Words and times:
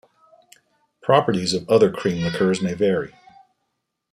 Properties 1.03 1.53
of 1.53 1.69
other 1.69 1.91
cream 1.91 2.23
liqueurs 2.25 2.59
may 2.59 2.73
vary. 2.73 3.13